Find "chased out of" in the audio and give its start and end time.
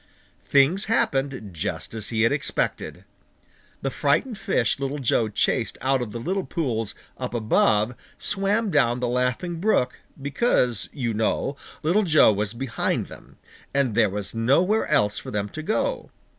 5.29-6.11